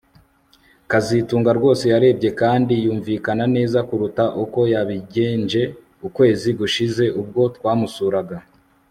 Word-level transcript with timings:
kazitunga 0.91 1.51
rwose 1.57 1.83
yarebye 1.93 2.29
kandi 2.41 2.73
yumvikana 2.85 3.43
neza 3.55 3.79
kuruta 3.89 4.23
uko 4.43 4.59
yabigenje 4.73 5.61
ukwezi 6.07 6.49
gushize 6.59 7.03
ubwo 7.21 7.41
twamusuraga 7.57 8.37